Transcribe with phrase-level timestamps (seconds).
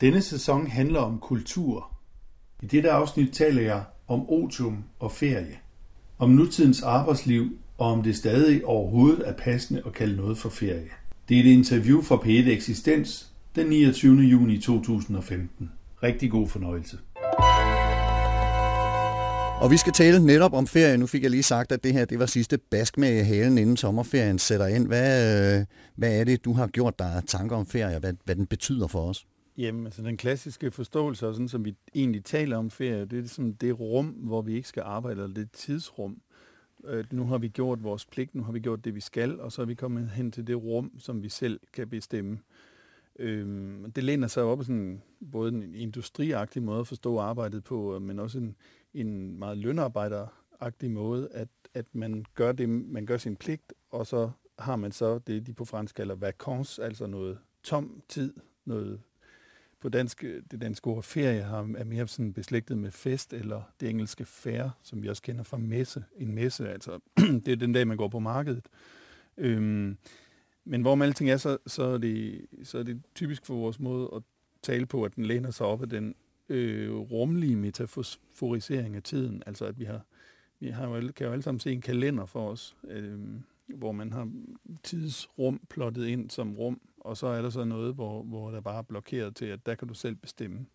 [0.00, 1.90] Denne sæson handler om kultur.
[2.62, 5.58] I dette afsnit taler jeg om otium og ferie.
[6.18, 10.88] Om nutidens arbejdsliv og om det stadig overhovedet er passende at kalde noget for ferie.
[11.28, 14.16] Det er et interview fra P1 Eksistens den 29.
[14.16, 15.70] juni 2015.
[16.02, 16.98] Rigtig god fornøjelse.
[19.60, 20.96] Og vi skal tale netop om ferie.
[20.98, 23.76] Nu fik jeg lige sagt, at det her det var sidste bask med halen, inden
[23.76, 24.86] sommerferien sætter ind.
[24.86, 28.34] Hvad, øh, hvad er det, du har gjort dig tanker om ferie, og hvad, hvad
[28.34, 29.26] den betyder for os?
[29.60, 33.20] Jamen, altså den klassiske forståelse, og sådan som vi egentlig taler om ferie, det er
[33.20, 36.20] ligesom det rum, hvor vi ikke skal arbejde, eller det tidsrum.
[36.84, 39.52] Øh, nu har vi gjort vores pligt, nu har vi gjort det, vi skal, og
[39.52, 42.38] så er vi kommet hen til det rum, som vi selv kan bestemme.
[43.18, 45.02] Øh, det læner sig op på sådan
[45.32, 48.56] både en industriagtig måde at forstå arbejdet på, øh, men også en,
[48.94, 54.30] en meget lønarbejderagtig måde, at, at man gør det, man gør sin pligt, og så
[54.58, 59.00] har man så det, de på fransk kalder vacances, altså noget tom tid, noget
[59.80, 63.62] på dansk, øh, det danske ord ferie har, er mere sådan beslægtet med fest, eller
[63.80, 66.04] det engelske fair, som vi også kender fra messe.
[66.16, 66.98] En messe, altså
[67.44, 68.66] det er den dag, man går på markedet.
[69.36, 69.96] Øhm,
[70.64, 74.10] men hvorom alting er, så, så, er det, så er det typisk for vores måde
[74.16, 74.22] at
[74.62, 76.14] tale på, at den læner sig op af den
[76.48, 79.42] øh, rumlige metaforisering af tiden.
[79.46, 80.00] Altså at vi har,
[80.60, 83.18] vi har jo, kan jo alle sammen se en kalender for os, øh,
[83.66, 84.30] hvor man har
[84.82, 88.78] tidsrum plottet ind som rum, og så er der så noget, hvor, hvor der bare
[88.78, 90.66] er blokeret til, at der kan du selv bestemme.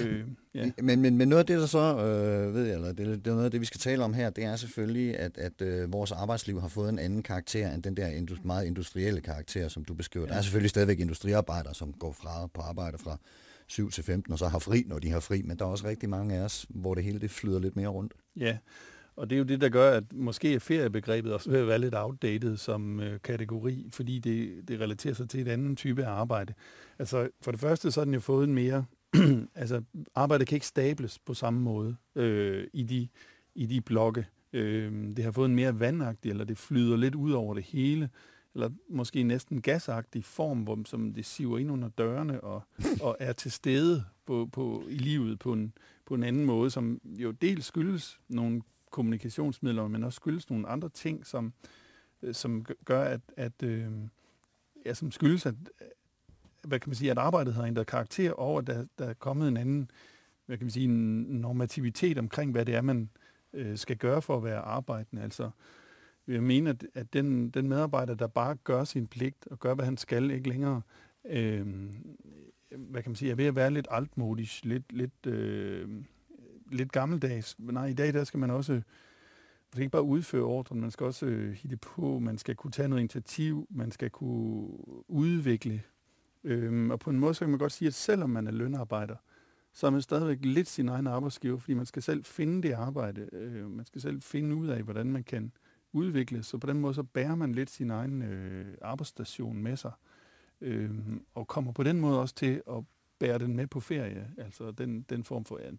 [0.00, 0.70] Øh, ja.
[0.82, 3.34] men, men, men noget af det, der så, øh, ved jeg, eller det, det er
[3.34, 6.12] noget af det, vi skal tale om her, det er selvfølgelig, at, at øh, vores
[6.12, 9.94] arbejdsliv har fået en anden karakter end den der indus, meget industrielle karakter, som du
[9.94, 10.26] beskriver.
[10.26, 10.32] Ja.
[10.32, 13.18] Der er selvfølgelig stadigvæk industriarbejdere, som går fra på arbejde fra
[13.66, 15.86] 7 til 15, og så har fri, når de har fri, men der er også
[15.86, 18.12] rigtig mange af os, hvor det hele det flyder lidt mere rundt.
[18.36, 18.58] Ja,
[19.20, 21.78] og det er jo det, der gør, at måske er feriebegrebet også ved at være
[21.78, 26.10] lidt outdated som øh, kategori, fordi det, det relaterer sig til et andet type af
[26.10, 26.54] arbejde.
[26.98, 28.84] Altså for det første, så har den jo fået en mere...
[29.54, 29.82] altså
[30.14, 33.08] arbejdet kan ikke stables på samme måde øh, i, de,
[33.54, 34.26] i de blokke.
[34.52, 38.10] Øh, det har fået en mere vandagtig, eller det flyder lidt ud over det hele
[38.54, 42.62] eller måske næsten gasagtig form, hvor, som det siver ind under dørene og,
[43.02, 45.72] og er til stede på, på, i livet på en,
[46.06, 50.88] på en anden måde, som jo dels skyldes nogle kommunikationsmidler, men også skyldes nogle andre
[50.88, 51.52] ting, som,
[52.22, 53.90] øh, som gør, at, at øh,
[54.86, 55.86] ja, som skyldes, at, øh,
[56.64, 59.48] hvad kan man sige, at arbejdet har ændret karakter, og at der, der er kommet
[59.48, 59.90] en anden,
[60.46, 63.10] hvad kan man sige, en normativitet omkring, hvad det er, man
[63.52, 65.22] øh, skal gøre for at være arbejdende.
[65.22, 65.50] Altså,
[66.26, 69.84] jeg mener, at, at den, den medarbejder, der bare gør sin pligt og gør, hvad
[69.84, 70.82] han skal, ikke længere,
[71.24, 71.66] øh,
[72.76, 75.88] hvad kan man sige, er ved at være lidt altmodisk, lidt, lidt, øh,
[76.70, 77.56] lidt gammeldags.
[77.58, 78.72] Nej, i dag der skal man også
[79.70, 82.70] man skal ikke bare udføre ordren, man skal også øh, hitte på, man skal kunne
[82.70, 84.68] tage noget initiativ, man skal kunne
[85.08, 85.82] udvikle.
[86.44, 89.16] Øhm, og på en måde så kan man godt sige, at selvom man er lønarbejder,
[89.72, 93.28] så er man stadigvæk lidt sin egen arbejdsgiver, fordi man skal selv finde det arbejde.
[93.32, 95.52] Øh, man skal selv finde ud af, hvordan man kan
[95.92, 96.42] udvikle.
[96.42, 99.92] Så på den måde så bærer man lidt sin egen øh, arbejdsstation med sig.
[100.60, 100.90] Øh,
[101.34, 102.84] og kommer på den måde også til at
[103.18, 104.30] bære den med på ferie.
[104.38, 105.70] Altså den, den form for, ja,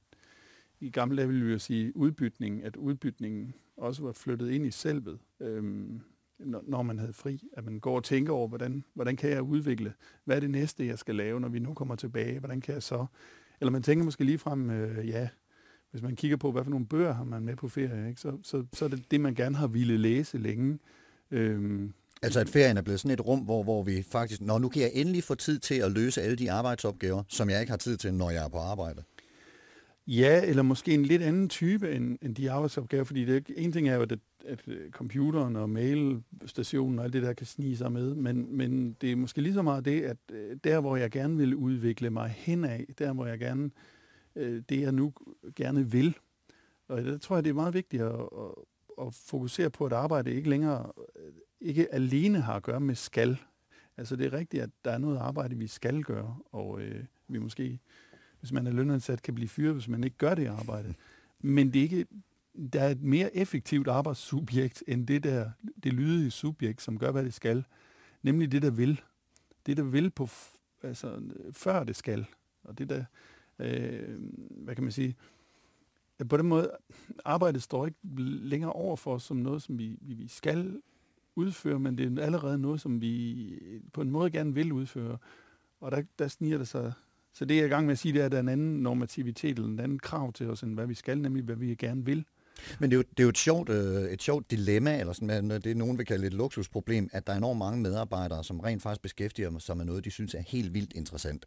[0.82, 4.72] i gamle dage ville vi jo sige udbytning, at udbytningen også var flyttet ind i
[4.72, 6.02] selvet, øhm,
[6.40, 7.44] når man havde fri.
[7.54, 9.94] At man går og tænker over, hvordan, hvordan kan jeg udvikle?
[10.26, 12.40] Hvad er det næste, jeg skal lave, når vi nu kommer tilbage?
[12.40, 13.06] Hvordan kan jeg så?
[13.62, 15.30] Eller man tænker måske lige frem, øh, ja,
[15.92, 18.22] hvis man kigger på, hvad for nogle bøger har man med på ferie, ikke?
[18.22, 20.80] Så, så, så er det det, man gerne har ville læse længe.
[21.32, 21.94] Øhm,
[22.24, 24.82] Altså at ferien er blevet sådan et rum, hvor, hvor vi faktisk, når nu kan
[24.82, 27.98] jeg endelig få tid til at løse alle de arbejdsopgaver, som jeg ikke har tid
[27.98, 29.04] til, når jeg er på arbejde.
[30.12, 33.90] Ja, eller måske en lidt anden type end, end de arbejdsopgaver, fordi det, en ting
[33.90, 34.12] er jo, at,
[34.46, 38.94] at øh, computeren og mailstationen og alt det der kan snige sig med, men, men
[39.02, 42.10] det er måske lige så meget det, at øh, der, hvor jeg gerne vil udvikle
[42.10, 43.72] mig henad, der, hvor jeg gerne,
[44.36, 45.14] øh, det jeg nu
[45.56, 46.18] gerne vil,
[46.88, 48.52] og det tror jeg, det er meget vigtigt at, at,
[49.02, 50.92] at fokusere på, at arbejde ikke længere,
[51.62, 53.38] ikke alene har at gøre med skal.
[53.98, 57.40] Altså det er rigtigt, at der er noget arbejde, vi skal gøre, og øh, vi
[57.40, 57.80] måske
[58.42, 60.94] hvis man er lønansat, kan blive fyret, hvis man ikke gør det arbejde.
[61.40, 62.06] Men det er ikke,
[62.74, 65.52] der er et mere effektivt arbejdssubjekt, end det der,
[65.84, 67.66] det lydige subjekt, som gør, hvad det skal.
[68.24, 69.02] Nemlig det, der vil.
[69.66, 70.30] Det, der vil på,
[70.84, 71.22] altså,
[71.52, 72.26] før det skal.
[72.64, 73.06] Og det der,
[73.60, 75.16] øh, hvad kan man sige,
[76.30, 76.72] på den måde,
[77.26, 80.82] arbejdet står ikke længere over for os som noget, som vi, vi, vi skal
[81.36, 83.60] udføre, men det er allerede noget, som vi
[83.94, 85.18] på en måde gerne vil udføre.
[85.80, 86.94] Og der, der sniger det sig
[87.34, 88.50] så det, jeg er i gang med at sige, det er, at der er en
[88.50, 91.76] anden normativitet, eller en anden krav til os, end hvad vi skal, nemlig hvad vi
[91.76, 92.26] gerne vil.
[92.80, 95.50] Men det er jo, det er jo et, sjovt, øh, et sjovt dilemma, eller sådan,
[95.50, 98.82] det er nogen vil kalde et luksusproblem, at der er enormt mange medarbejdere, som rent
[98.82, 101.46] faktisk beskæftiger sig med noget, de synes er helt vildt interessant.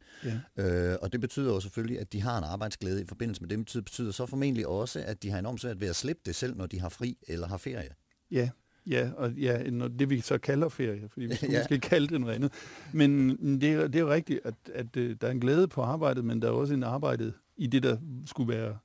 [0.57, 0.63] Ja.
[0.93, 3.59] Øh, og det betyder jo selvfølgelig, at de har en arbejdsglæde i forbindelse med det.
[3.59, 6.35] Det betyder, betyder så formentlig også, at de har enormt svært ved at slippe det
[6.35, 7.91] selv, når de har fri eller har ferie.
[8.31, 8.51] Ja,
[8.87, 11.59] Ja, og ja, det vi så kalder ferie, fordi vi ja.
[11.59, 12.53] måske kalde det noget andet.
[12.93, 15.83] Men det er, det er jo rigtigt, at, at, at der er en glæde på
[15.83, 17.97] arbejdet, men der er også en arbejde i det, der
[18.27, 18.77] skulle være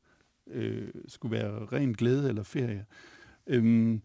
[0.50, 2.86] øh, skulle være ren glæde eller ferie.
[3.48, 4.02] Øhm,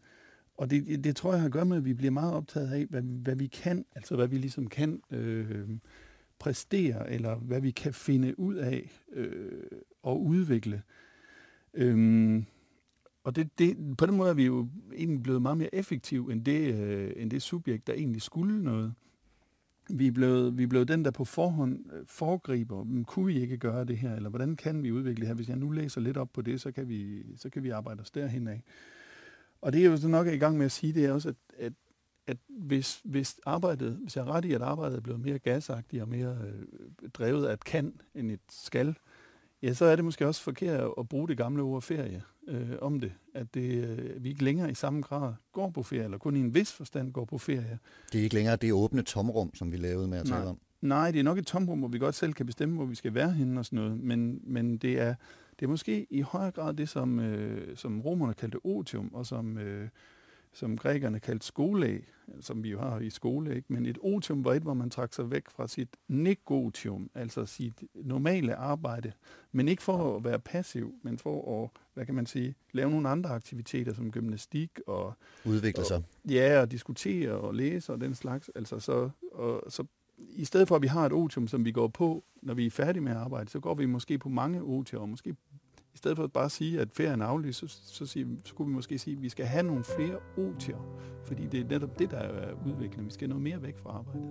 [0.56, 2.86] og det, det tror jeg har at gøre med, at vi bliver meget optaget af,
[2.90, 5.68] hvad, hvad vi kan, altså hvad vi ligesom kan øh,
[6.38, 9.62] præstere, eller hvad vi kan finde ud af øh,
[10.02, 10.82] og udvikle.
[11.74, 12.46] Øhm,
[13.24, 16.44] og det, det, på den måde er vi jo egentlig blevet meget mere effektive end
[16.44, 18.94] det, øh, end det subjekt, der egentlig skulle noget
[19.90, 23.40] vi er, blevet, vi er blevet den, der på forhånd øh, foregriber, men kunne vi
[23.40, 25.34] ikke gøre det her, eller hvordan kan vi udvikle det her?
[25.34, 28.00] Hvis jeg nu læser lidt op på det, så kan vi, så kan vi arbejde
[28.00, 28.62] os derhen af.
[29.60, 31.36] Og det er jo så nok i gang med at sige, det er også, at,
[31.58, 31.72] at,
[32.26, 36.02] at hvis, hvis, arbejdet, hvis jeg er ret i, at arbejdet er blevet mere gasagtigt
[36.02, 38.96] og mere øh, drevet af et kan end et skal,
[39.62, 43.00] ja, så er det måske også forkert at bruge det gamle ord ferie øh, om
[43.00, 43.12] det.
[43.34, 46.40] At det, øh, vi ikke længere i samme grad går på ferie, eller kun i
[46.40, 47.78] en vis forstand går på ferie.
[48.12, 50.38] Det er ikke længere det åbne tomrum, som vi lavede med at Nej.
[50.38, 50.58] tale om.
[50.80, 53.14] Nej, det er nok et tomrum, hvor vi godt selv kan bestemme, hvor vi skal
[53.14, 54.00] være henne og sådan noget.
[54.00, 55.14] Men, men det, er,
[55.60, 59.58] det er måske i højere grad det, som, øh, som romerne kaldte otium, og som,
[59.58, 59.88] øh,
[60.54, 62.04] som grækerne kaldte skoleæg,
[62.40, 63.72] som vi jo har i skole, ikke?
[63.72, 67.82] men et otium var et, hvor man trak sig væk fra sit negotium, altså sit
[67.94, 69.12] normale arbejde,
[69.52, 73.08] men ikke for at være passiv, men for at, hvad kan man sige, lave nogle
[73.08, 75.14] andre aktiviteter som gymnastik og...
[75.44, 75.96] Udvikle sig.
[75.96, 78.50] Og, ja, og diskutere og læse og den slags.
[78.54, 79.84] Altså så, og, så
[80.18, 82.70] i stedet for, at vi har et otium, som vi går på, når vi er
[82.70, 85.36] færdige med at arbejde, så går vi måske på mange otier, og måske
[85.94, 88.68] i stedet for at bare sige, at ferien er aflyst, så, så, sige, så skulle
[88.68, 90.78] vi måske sige, at vi skal have nogle flere otier,
[91.24, 93.06] fordi det er netop det, der er udviklingen.
[93.06, 94.30] Vi skal noget mere væk fra arbejdet.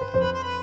[0.00, 0.59] Música